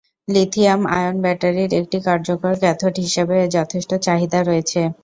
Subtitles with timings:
[0.27, 4.81] Lithium ion ব্যাটারির একটি কার্যকর ক্যাথোড হিসাবে এর যথেষ্ট চাহিদা রয়েছে।